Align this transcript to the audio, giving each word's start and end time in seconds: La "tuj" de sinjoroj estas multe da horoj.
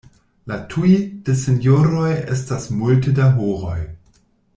La 0.51 0.55
"tuj" 0.69 0.93
de 1.27 1.35
sinjoroj 1.41 2.07
estas 2.37 2.65
multe 2.79 3.13
da 3.21 3.29
horoj. 3.37 3.77